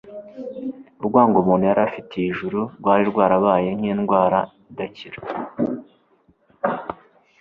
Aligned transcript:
urwango 1.01 1.35
umuntu 1.39 1.63
yari 1.69 1.81
afitiye 1.87 2.25
ijuru 2.29 2.59
rwari 2.79 3.03
rwarabaye 3.11 3.69
nk’indwara 3.77 4.39
idakira. 4.71 5.19